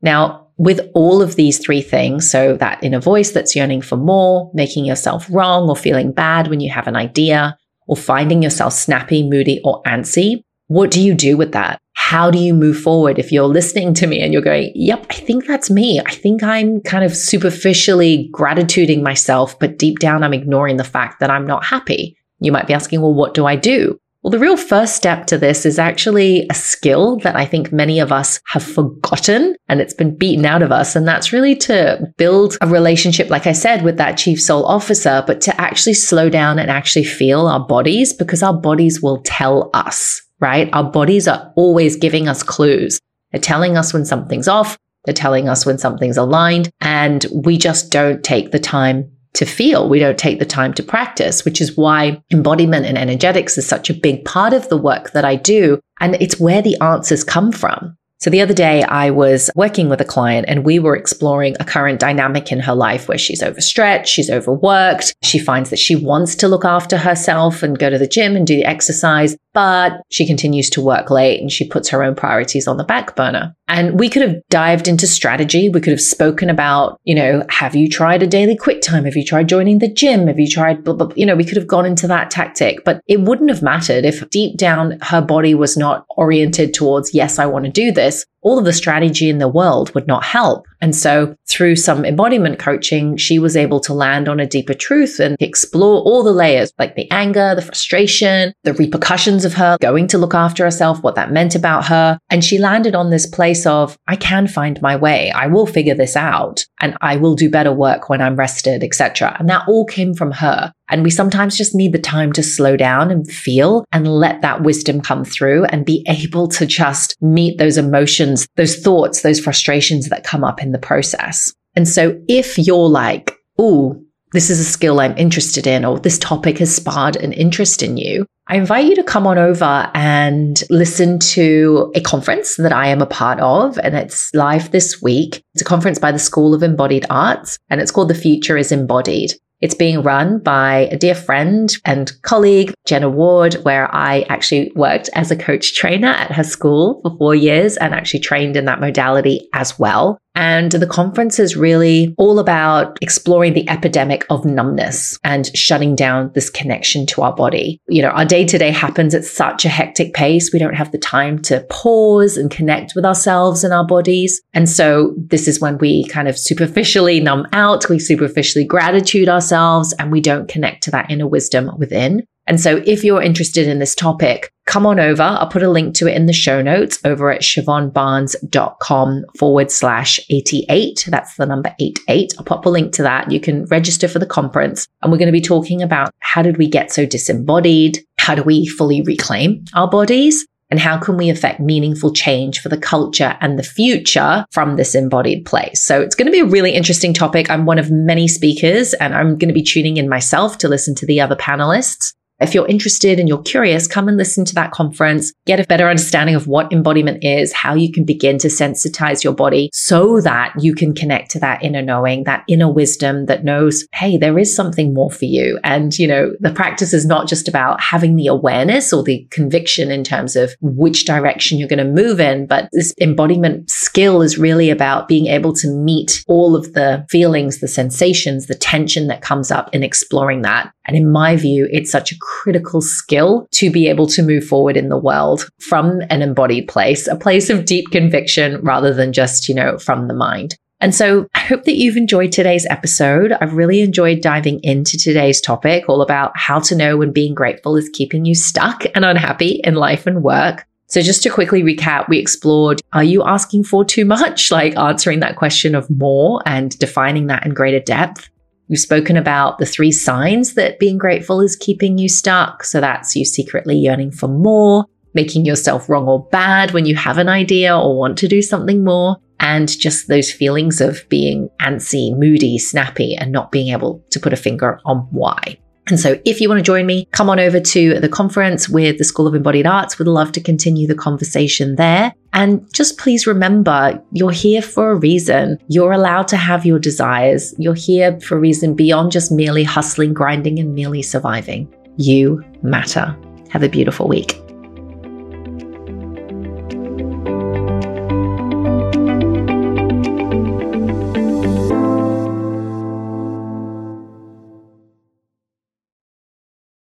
Now, 0.00 0.46
with 0.56 0.80
all 0.94 1.22
of 1.22 1.36
these 1.36 1.58
three 1.58 1.82
things, 1.82 2.28
so 2.28 2.56
that 2.56 2.82
inner 2.82 3.00
voice 3.00 3.30
that's 3.30 3.54
yearning 3.54 3.82
for 3.82 3.96
more, 3.96 4.50
making 4.54 4.84
yourself 4.84 5.26
wrong 5.30 5.68
or 5.68 5.76
feeling 5.76 6.10
bad 6.10 6.48
when 6.48 6.60
you 6.60 6.70
have 6.70 6.88
an 6.88 6.96
idea, 6.96 7.56
or 7.86 7.96
finding 7.96 8.42
yourself 8.42 8.72
snappy, 8.72 9.22
moody, 9.22 9.60
or 9.62 9.82
antsy, 9.84 10.42
what 10.66 10.90
do 10.90 11.00
you 11.00 11.14
do 11.14 11.36
with 11.36 11.52
that? 11.52 11.80
How 12.08 12.30
do 12.30 12.38
you 12.38 12.54
move 12.54 12.80
forward 12.80 13.18
if 13.18 13.30
you're 13.30 13.44
listening 13.44 13.92
to 13.92 14.06
me 14.06 14.22
and 14.22 14.32
you're 14.32 14.40
going, 14.40 14.72
yep, 14.74 15.04
I 15.10 15.16
think 15.16 15.46
that's 15.46 15.68
me. 15.68 16.00
I 16.00 16.10
think 16.10 16.42
I'm 16.42 16.80
kind 16.80 17.04
of 17.04 17.14
superficially 17.14 18.30
gratituding 18.32 19.02
myself, 19.02 19.58
but 19.58 19.76
deep 19.76 19.98
down, 19.98 20.24
I'm 20.24 20.32
ignoring 20.32 20.78
the 20.78 20.84
fact 20.84 21.20
that 21.20 21.28
I'm 21.28 21.46
not 21.46 21.66
happy. 21.66 22.16
You 22.40 22.50
might 22.50 22.66
be 22.66 22.72
asking, 22.72 23.02
well, 23.02 23.12
what 23.12 23.34
do 23.34 23.44
I 23.44 23.56
do? 23.56 24.00
Well, 24.22 24.30
the 24.30 24.38
real 24.38 24.56
first 24.56 24.96
step 24.96 25.26
to 25.26 25.36
this 25.36 25.66
is 25.66 25.78
actually 25.78 26.46
a 26.48 26.54
skill 26.54 27.18
that 27.18 27.36
I 27.36 27.44
think 27.44 27.74
many 27.74 28.00
of 28.00 28.10
us 28.10 28.40
have 28.46 28.64
forgotten 28.64 29.54
and 29.68 29.82
it's 29.82 29.92
been 29.92 30.16
beaten 30.16 30.46
out 30.46 30.62
of 30.62 30.72
us. 30.72 30.96
And 30.96 31.06
that's 31.06 31.30
really 31.34 31.56
to 31.56 32.10
build 32.16 32.56
a 32.62 32.68
relationship, 32.68 33.28
like 33.28 33.46
I 33.46 33.52
said, 33.52 33.84
with 33.84 33.98
that 33.98 34.16
chief 34.16 34.40
soul 34.40 34.64
officer, 34.64 35.22
but 35.26 35.42
to 35.42 35.60
actually 35.60 35.92
slow 35.92 36.30
down 36.30 36.58
and 36.58 36.70
actually 36.70 37.04
feel 37.04 37.48
our 37.48 37.60
bodies 37.60 38.14
because 38.14 38.42
our 38.42 38.54
bodies 38.54 39.02
will 39.02 39.20
tell 39.26 39.68
us, 39.74 40.22
right? 40.40 40.68
Our 40.72 40.84
bodies 40.84 41.28
are 41.28 41.52
always 41.56 41.96
giving 41.96 42.28
us 42.28 42.42
clues. 42.42 43.00
They're 43.32 43.40
telling 43.40 43.76
us 43.76 43.92
when 43.92 44.04
something's 44.04 44.48
off. 44.48 44.78
They're 45.04 45.14
telling 45.14 45.48
us 45.48 45.64
when 45.64 45.78
something's 45.78 46.16
aligned 46.16 46.70
and 46.80 47.24
we 47.32 47.56
just 47.56 47.90
don't 47.90 48.22
take 48.22 48.50
the 48.50 48.58
time 48.58 49.10
to 49.34 49.44
feel. 49.44 49.88
We 49.88 49.98
don't 49.98 50.18
take 50.18 50.38
the 50.38 50.46
time 50.46 50.74
to 50.74 50.82
practice, 50.82 51.44
which 51.44 51.60
is 51.60 51.76
why 51.76 52.22
embodiment 52.30 52.86
and 52.86 52.98
energetics 52.98 53.56
is 53.56 53.66
such 53.66 53.88
a 53.88 53.94
big 53.94 54.24
part 54.24 54.52
of 54.52 54.68
the 54.68 54.76
work 54.76 55.12
that 55.12 55.24
I 55.24 55.36
do. 55.36 55.80
And 56.00 56.16
it's 56.16 56.40
where 56.40 56.62
the 56.62 56.78
answers 56.80 57.24
come 57.24 57.52
from. 57.52 57.96
So 58.20 58.30
the 58.30 58.40
other 58.40 58.54
day 58.54 58.82
I 58.82 59.10
was 59.10 59.48
working 59.54 59.88
with 59.88 60.00
a 60.00 60.04
client 60.04 60.46
and 60.48 60.64
we 60.64 60.80
were 60.80 60.96
exploring 60.96 61.54
a 61.60 61.64
current 61.64 62.00
dynamic 62.00 62.50
in 62.50 62.58
her 62.58 62.74
life 62.74 63.06
where 63.06 63.16
she's 63.16 63.44
overstretched, 63.44 64.08
she's 64.08 64.28
overworked. 64.28 65.14
She 65.22 65.38
finds 65.38 65.70
that 65.70 65.78
she 65.78 65.94
wants 65.94 66.34
to 66.36 66.48
look 66.48 66.64
after 66.64 66.96
herself 66.96 67.62
and 67.62 67.78
go 67.78 67.88
to 67.88 67.98
the 67.98 68.08
gym 68.08 68.34
and 68.34 68.44
do 68.44 68.56
the 68.56 68.64
exercise, 68.64 69.36
but 69.54 70.00
she 70.10 70.26
continues 70.26 70.70
to 70.70 70.80
work 70.80 71.10
late 71.10 71.40
and 71.40 71.50
she 71.50 71.66
puts 71.68 71.88
her 71.88 72.02
own 72.02 72.14
priorities 72.14 72.68
on 72.68 72.76
the 72.76 72.84
back 72.84 73.16
burner. 73.16 73.54
And 73.66 73.98
we 73.98 74.08
could 74.08 74.22
have 74.22 74.36
dived 74.48 74.88
into 74.88 75.06
strategy. 75.06 75.68
We 75.68 75.80
could 75.80 75.90
have 75.90 76.00
spoken 76.00 76.48
about, 76.48 76.98
you 77.04 77.14
know, 77.14 77.44
have 77.50 77.76
you 77.76 77.88
tried 77.88 78.22
a 78.22 78.26
daily 78.26 78.56
quit 78.56 78.82
time? 78.82 79.04
Have 79.04 79.16
you 79.16 79.24
tried 79.24 79.48
joining 79.48 79.78
the 79.78 79.92
gym? 79.92 80.26
Have 80.26 80.38
you 80.38 80.48
tried, 80.48 80.84
blah, 80.84 80.94
blah, 80.94 81.10
you 81.16 81.26
know, 81.26 81.36
we 81.36 81.44
could 81.44 81.56
have 81.56 81.66
gone 81.66 81.84
into 81.84 82.06
that 82.06 82.30
tactic, 82.30 82.84
but 82.84 83.02
it 83.06 83.20
wouldn't 83.20 83.50
have 83.50 83.62
mattered 83.62 84.04
if 84.04 84.28
deep 84.30 84.56
down 84.56 84.98
her 85.02 85.20
body 85.20 85.54
was 85.54 85.76
not 85.76 86.06
oriented 86.10 86.72
towards, 86.72 87.12
yes, 87.12 87.38
I 87.38 87.46
want 87.46 87.66
to 87.66 87.70
do 87.70 87.92
this 87.92 88.24
all 88.42 88.58
of 88.58 88.64
the 88.64 88.72
strategy 88.72 89.28
in 89.28 89.38
the 89.38 89.48
world 89.48 89.94
would 89.94 90.06
not 90.06 90.24
help. 90.24 90.66
And 90.80 90.94
so 90.94 91.34
through 91.48 91.76
some 91.76 92.04
embodiment 92.04 92.58
coaching, 92.58 93.16
she 93.16 93.38
was 93.38 93.56
able 93.56 93.80
to 93.80 93.92
land 93.92 94.28
on 94.28 94.38
a 94.38 94.46
deeper 94.46 94.74
truth 94.74 95.18
and 95.18 95.36
explore 95.40 96.02
all 96.02 96.22
the 96.22 96.32
layers, 96.32 96.72
like 96.78 96.94
the 96.94 97.10
anger, 97.10 97.54
the 97.54 97.62
frustration, 97.62 98.52
the 98.62 98.74
repercussions 98.74 99.44
of 99.44 99.54
her 99.54 99.76
going 99.80 100.06
to 100.08 100.18
look 100.18 100.34
after 100.34 100.64
herself, 100.64 101.02
what 101.02 101.16
that 101.16 101.32
meant 101.32 101.54
about 101.54 101.86
her. 101.86 102.18
And 102.30 102.44
she 102.44 102.58
landed 102.58 102.94
on 102.94 103.10
this 103.10 103.26
place 103.26 103.66
of, 103.66 103.98
I 104.06 104.16
can 104.16 104.46
find 104.46 104.80
my 104.80 104.96
way. 104.96 105.30
I 105.32 105.48
will 105.48 105.66
figure 105.66 105.94
this 105.94 106.16
out 106.16 106.64
and 106.80 106.96
I 107.00 107.16
will 107.16 107.34
do 107.34 107.50
better 107.50 107.72
work 107.72 108.08
when 108.08 108.20
I'm 108.20 108.36
rested, 108.36 108.84
etc. 108.84 109.36
And 109.38 109.48
that 109.48 109.66
all 109.66 109.84
came 109.84 110.14
from 110.14 110.32
her. 110.32 110.72
And 110.88 111.02
we 111.02 111.10
sometimes 111.10 111.56
just 111.56 111.74
need 111.74 111.92
the 111.92 111.98
time 111.98 112.32
to 112.32 112.42
slow 112.42 112.76
down 112.76 113.10
and 113.10 113.30
feel 113.30 113.84
and 113.92 114.08
let 114.08 114.42
that 114.42 114.62
wisdom 114.62 115.00
come 115.00 115.24
through 115.24 115.64
and 115.66 115.84
be 115.84 116.04
able 116.08 116.48
to 116.48 116.66
just 116.66 117.16
meet 117.20 117.58
those 117.58 117.76
emotions, 117.76 118.48
those 118.56 118.76
thoughts, 118.76 119.22
those 119.22 119.40
frustrations 119.40 120.08
that 120.08 120.24
come 120.24 120.44
up 120.44 120.62
in 120.62 120.72
the 120.72 120.78
process. 120.78 121.52
And 121.76 121.86
so 121.86 122.18
if 122.28 122.58
you're 122.58 122.88
like, 122.88 123.32
oh, 123.58 124.02
this 124.32 124.50
is 124.50 124.60
a 124.60 124.64
skill 124.64 125.00
I'm 125.00 125.16
interested 125.16 125.66
in, 125.66 125.84
or 125.84 125.98
this 125.98 126.18
topic 126.18 126.58
has 126.58 126.74
sparked 126.74 127.16
an 127.16 127.32
interest 127.32 127.82
in 127.82 127.96
you, 127.96 128.26
I 128.46 128.56
invite 128.56 128.86
you 128.86 128.94
to 128.96 129.02
come 129.02 129.26
on 129.26 129.38
over 129.38 129.90
and 129.94 130.62
listen 130.70 131.18
to 131.18 131.92
a 131.94 132.00
conference 132.00 132.56
that 132.56 132.72
I 132.72 132.88
am 132.88 133.02
a 133.02 133.06
part 133.06 133.40
of, 133.40 133.78
and 133.78 133.94
it's 133.94 134.30
live 134.34 134.70
this 134.70 135.02
week. 135.02 135.42
It's 135.54 135.62
a 135.62 135.66
conference 135.66 135.98
by 135.98 136.12
the 136.12 136.18
School 136.18 136.54
of 136.54 136.62
Embodied 136.62 137.06
Arts, 137.10 137.58
and 137.68 137.80
it's 137.80 137.90
called 137.90 138.08
The 138.08 138.14
Future 138.14 138.56
is 138.56 138.72
Embodied. 138.72 139.34
It's 139.60 139.74
being 139.74 140.02
run 140.02 140.38
by 140.38 140.88
a 140.92 140.96
dear 140.96 141.16
friend 141.16 141.74
and 141.84 142.12
colleague, 142.22 142.72
Jenna 142.86 143.10
Ward, 143.10 143.54
where 143.64 143.92
I 143.92 144.24
actually 144.28 144.70
worked 144.76 145.10
as 145.14 145.32
a 145.32 145.36
coach 145.36 145.74
trainer 145.74 146.08
at 146.08 146.30
her 146.32 146.44
school 146.44 147.00
for 147.02 147.16
four 147.18 147.34
years 147.34 147.76
and 147.76 147.92
actually 147.92 148.20
trained 148.20 148.56
in 148.56 148.66
that 148.66 148.80
modality 148.80 149.48
as 149.52 149.76
well. 149.76 150.18
And 150.34 150.70
the 150.70 150.86
conference 150.86 151.38
is 151.38 151.56
really 151.56 152.14
all 152.16 152.38
about 152.38 152.96
exploring 153.00 153.54
the 153.54 153.68
epidemic 153.68 154.24
of 154.30 154.44
numbness 154.44 155.18
and 155.24 155.54
shutting 155.56 155.96
down 155.96 156.30
this 156.34 156.48
connection 156.48 157.06
to 157.06 157.22
our 157.22 157.34
body. 157.34 157.80
You 157.88 158.02
know, 158.02 158.10
our 158.10 158.24
day 158.24 158.44
to 158.44 158.58
day 158.58 158.70
happens 158.70 159.14
at 159.14 159.24
such 159.24 159.64
a 159.64 159.68
hectic 159.68 160.14
pace. 160.14 160.52
We 160.52 160.58
don't 160.58 160.74
have 160.74 160.92
the 160.92 160.98
time 160.98 161.40
to 161.42 161.66
pause 161.70 162.36
and 162.36 162.50
connect 162.50 162.92
with 162.94 163.04
ourselves 163.04 163.64
and 163.64 163.74
our 163.74 163.86
bodies. 163.86 164.40
And 164.54 164.68
so 164.68 165.14
this 165.16 165.48
is 165.48 165.60
when 165.60 165.78
we 165.78 166.06
kind 166.06 166.28
of 166.28 166.38
superficially 166.38 167.20
numb 167.20 167.46
out. 167.52 167.88
We 167.88 167.98
superficially 167.98 168.64
gratitude 168.64 169.28
ourselves 169.28 169.92
and 169.98 170.12
we 170.12 170.20
don't 170.20 170.48
connect 170.48 170.84
to 170.84 170.90
that 170.92 171.10
inner 171.10 171.26
wisdom 171.26 171.70
within. 171.78 172.24
And 172.48 172.60
so 172.60 172.82
if 172.86 173.04
you're 173.04 173.22
interested 173.22 173.68
in 173.68 173.78
this 173.78 173.94
topic, 173.94 174.50
come 174.66 174.86
on 174.86 174.98
over. 174.98 175.22
I'll 175.22 175.48
put 175.48 175.62
a 175.62 175.70
link 175.70 175.94
to 175.96 176.08
it 176.08 176.16
in 176.16 176.26
the 176.26 176.32
show 176.32 176.62
notes 176.62 176.98
over 177.04 177.30
at 177.30 177.42
siobhanbarnes.com 177.42 179.24
forward 179.38 179.70
slash 179.70 180.18
88. 180.30 181.06
That's 181.08 181.36
the 181.36 181.46
number 181.46 181.74
88. 181.78 182.34
I'll 182.38 182.44
pop 182.44 182.66
a 182.66 182.70
link 182.70 182.92
to 182.94 183.02
that. 183.02 183.30
You 183.30 183.38
can 183.38 183.66
register 183.66 184.08
for 184.08 184.18
the 184.18 184.26
conference 184.26 184.88
and 185.02 185.12
we're 185.12 185.18
going 185.18 185.26
to 185.26 185.32
be 185.32 185.40
talking 185.40 185.82
about 185.82 186.12
how 186.20 186.42
did 186.42 186.56
we 186.56 186.68
get 186.68 186.90
so 186.90 187.04
disembodied? 187.04 187.98
How 188.18 188.34
do 188.34 188.42
we 188.42 188.66
fully 188.66 189.02
reclaim 189.02 189.64
our 189.74 189.88
bodies? 189.88 190.46
And 190.70 190.78
how 190.78 190.98
can 190.98 191.16
we 191.16 191.30
affect 191.30 191.60
meaningful 191.60 192.12
change 192.12 192.60
for 192.60 192.68
the 192.68 192.76
culture 192.76 193.38
and 193.40 193.58
the 193.58 193.62
future 193.62 194.44
from 194.52 194.76
this 194.76 194.94
embodied 194.94 195.46
place? 195.46 195.82
So 195.82 196.02
it's 196.02 196.14
going 196.14 196.26
to 196.26 196.32
be 196.32 196.40
a 196.40 196.44
really 196.44 196.72
interesting 196.72 197.14
topic. 197.14 197.48
I'm 197.48 197.64
one 197.64 197.78
of 197.78 197.90
many 197.90 198.28
speakers 198.28 198.92
and 198.94 199.14
I'm 199.14 199.38
going 199.38 199.48
to 199.48 199.54
be 199.54 199.62
tuning 199.62 199.96
in 199.96 200.10
myself 200.10 200.58
to 200.58 200.68
listen 200.68 200.94
to 200.96 201.06
the 201.06 201.22
other 201.22 201.36
panelists. 201.36 202.12
If 202.40 202.54
you're 202.54 202.68
interested 202.68 203.18
and 203.18 203.28
you're 203.28 203.42
curious, 203.42 203.86
come 203.86 204.06
and 204.06 204.16
listen 204.16 204.44
to 204.44 204.54
that 204.54 204.70
conference, 204.70 205.32
get 205.44 205.58
a 205.58 205.64
better 205.64 205.88
understanding 205.88 206.36
of 206.36 206.46
what 206.46 206.72
embodiment 206.72 207.24
is, 207.24 207.52
how 207.52 207.74
you 207.74 207.90
can 207.90 208.04
begin 208.04 208.38
to 208.38 208.48
sensitize 208.48 209.24
your 209.24 209.32
body 209.32 209.70
so 209.72 210.20
that 210.20 210.52
you 210.60 210.74
can 210.74 210.94
connect 210.94 211.30
to 211.32 211.40
that 211.40 211.62
inner 211.64 211.82
knowing, 211.82 212.24
that 212.24 212.44
inner 212.46 212.70
wisdom 212.70 213.26
that 213.26 213.44
knows, 213.44 213.86
hey, 213.92 214.16
there 214.16 214.38
is 214.38 214.54
something 214.54 214.94
more 214.94 215.10
for 215.10 215.24
you. 215.24 215.58
And, 215.64 215.98
you 215.98 216.06
know, 216.06 216.32
the 216.38 216.52
practice 216.52 216.94
is 216.94 217.04
not 217.04 217.26
just 217.26 217.48
about 217.48 217.80
having 217.80 218.14
the 218.14 218.28
awareness 218.28 218.92
or 218.92 219.02
the 219.02 219.26
conviction 219.30 219.90
in 219.90 220.04
terms 220.04 220.36
of 220.36 220.54
which 220.60 221.04
direction 221.04 221.58
you're 221.58 221.68
going 221.68 221.78
to 221.78 222.02
move 222.02 222.20
in, 222.20 222.46
but 222.46 222.68
this 222.72 222.94
embodiment 223.00 223.68
skill 223.68 224.22
is 224.22 224.38
really 224.38 224.70
about 224.70 225.08
being 225.08 225.26
able 225.26 225.52
to 225.54 225.68
meet 225.68 226.24
all 226.28 226.54
of 226.54 226.72
the 226.74 227.04
feelings, 227.10 227.58
the 227.58 227.68
sensations, 227.68 228.46
the 228.46 228.54
tension 228.54 229.08
that 229.08 229.22
comes 229.22 229.50
up 229.50 229.74
in 229.74 229.82
exploring 229.82 230.42
that. 230.42 230.72
And 230.86 230.96
in 230.96 231.10
my 231.10 231.36
view, 231.36 231.68
it's 231.70 231.90
such 231.90 232.12
a 232.12 232.18
critical 232.28 232.82
skill 232.82 233.48
to 233.52 233.70
be 233.70 233.88
able 233.88 234.06
to 234.06 234.22
move 234.22 234.44
forward 234.44 234.76
in 234.76 234.90
the 234.90 234.98
world 234.98 235.48
from 235.60 236.02
an 236.10 236.20
embodied 236.20 236.68
place, 236.68 237.06
a 237.08 237.16
place 237.16 237.48
of 237.48 237.64
deep 237.64 237.90
conviction 237.90 238.60
rather 238.60 238.92
than 238.92 239.12
just, 239.14 239.48
you 239.48 239.54
know, 239.54 239.78
from 239.78 240.08
the 240.08 240.14
mind. 240.14 240.54
And 240.80 240.94
so 240.94 241.26
I 241.34 241.40
hope 241.40 241.64
that 241.64 241.76
you've 241.76 241.96
enjoyed 241.96 242.30
today's 242.30 242.66
episode. 242.66 243.32
I've 243.32 243.54
really 243.54 243.80
enjoyed 243.80 244.20
diving 244.20 244.60
into 244.62 244.96
today's 244.96 245.40
topic, 245.40 245.88
all 245.88 246.02
about 246.02 246.32
how 246.36 246.60
to 246.60 246.76
know 246.76 246.96
when 246.98 247.12
being 247.12 247.34
grateful 247.34 247.76
is 247.76 247.90
keeping 247.92 248.24
you 248.24 248.34
stuck 248.34 248.84
and 248.94 249.04
unhappy 249.04 249.60
in 249.64 249.74
life 249.74 250.06
and 250.06 250.22
work. 250.22 250.66
So 250.86 251.02
just 251.02 251.22
to 251.24 251.30
quickly 251.30 251.62
recap, 251.62 252.08
we 252.08 252.18
explored, 252.18 252.80
are 252.92 253.04
you 253.04 253.24
asking 253.24 253.64
for 253.64 253.84
too 253.84 254.04
much? 254.04 254.50
Like 254.58 254.76
answering 254.76 255.20
that 255.20 255.36
question 255.36 255.74
of 255.74 255.88
more 255.88 256.42
and 256.44 256.76
defining 256.78 257.26
that 257.28 257.46
in 257.46 257.54
greater 257.54 257.80
depth. 257.80 258.28
We've 258.68 258.78
spoken 258.78 259.16
about 259.16 259.58
the 259.58 259.66
three 259.66 259.92
signs 259.92 260.54
that 260.54 260.78
being 260.78 260.98
grateful 260.98 261.40
is 261.40 261.56
keeping 261.56 261.96
you 261.96 262.08
stuck. 262.08 262.64
So 262.64 262.80
that's 262.80 263.16
you 263.16 263.24
secretly 263.24 263.76
yearning 263.76 264.12
for 264.12 264.28
more, 264.28 264.84
making 265.14 265.46
yourself 265.46 265.88
wrong 265.88 266.06
or 266.06 266.26
bad 266.30 266.72
when 266.72 266.84
you 266.84 266.94
have 266.94 267.18
an 267.18 267.28
idea 267.28 267.78
or 267.78 267.96
want 267.96 268.18
to 268.18 268.28
do 268.28 268.42
something 268.42 268.84
more, 268.84 269.16
and 269.40 269.68
just 269.68 270.08
those 270.08 270.30
feelings 270.30 270.80
of 270.80 271.08
being 271.08 271.48
antsy, 271.60 272.14
moody, 272.16 272.58
snappy, 272.58 273.16
and 273.16 273.32
not 273.32 273.50
being 273.50 273.68
able 273.68 274.04
to 274.10 274.20
put 274.20 274.32
a 274.32 274.36
finger 274.36 274.80
on 274.84 275.08
why. 275.10 275.58
And 275.88 275.98
so, 275.98 276.20
if 276.24 276.40
you 276.40 276.48
want 276.48 276.58
to 276.58 276.64
join 276.64 276.86
me, 276.86 277.06
come 277.12 277.30
on 277.30 277.40
over 277.40 277.60
to 277.60 278.00
the 278.00 278.08
conference 278.08 278.68
with 278.68 278.98
the 278.98 279.04
School 279.04 279.26
of 279.26 279.34
Embodied 279.34 279.66
Arts. 279.66 279.98
Would 279.98 280.08
love 280.08 280.32
to 280.32 280.40
continue 280.40 280.86
the 280.86 280.94
conversation 280.94 281.76
there. 281.76 282.12
And 282.32 282.72
just 282.72 282.98
please 282.98 283.26
remember, 283.26 284.02
you're 284.12 284.30
here 284.30 284.62
for 284.62 284.90
a 284.90 284.96
reason. 284.96 285.58
You're 285.68 285.92
allowed 285.92 286.28
to 286.28 286.36
have 286.36 286.66
your 286.66 286.78
desires. 286.78 287.54
You're 287.58 287.74
here 287.74 288.20
for 288.20 288.36
a 288.36 288.40
reason 288.40 288.74
beyond 288.74 289.12
just 289.12 289.32
merely 289.32 289.64
hustling, 289.64 290.14
grinding, 290.14 290.58
and 290.58 290.74
merely 290.74 291.02
surviving. 291.02 291.72
You 291.96 292.44
matter. 292.62 293.16
Have 293.50 293.62
a 293.62 293.68
beautiful 293.68 294.08
week. 294.08 294.47